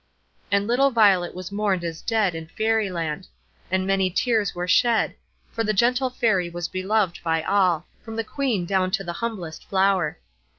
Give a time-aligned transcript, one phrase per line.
[0.51, 3.27] And little Violet was mourned as dead in Fairy Land,
[3.69, 5.13] and many tears were shed,
[5.51, 9.63] for the gentle Fairy was beloved by all, from the Queen down to the humblest
[9.69, 10.17] flower.